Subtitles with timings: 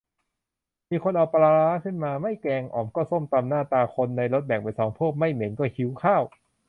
[0.89, 6.23] มีคนเอาปลาร้าขึ้นมา ไม่แกงอ่อมก็ส้มตำ หน้าตาคนในรถแบ่งเป็นสองพวก ไม่เหม็นก็หิวข้าว